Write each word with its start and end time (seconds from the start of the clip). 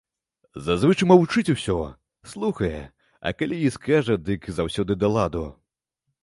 Зазвычай 0.67 1.07
маўчыць 1.11 1.53
усё, 1.55 1.75
слухае, 2.31 2.79
а 3.27 3.35
калі 3.43 3.55
й 3.61 3.73
скажа, 3.77 4.17
дык 4.31 4.49
заўсёды 4.57 4.93
да 5.05 5.13
ладу. 5.19 5.45